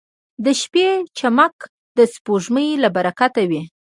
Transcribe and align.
•د 0.45 0.47
شپې 0.61 0.87
چمک 1.17 1.55
د 1.97 1.99
سپوږمۍ 2.13 2.69
له 2.83 2.89
برکته 2.95 3.41
وي. 3.49 3.61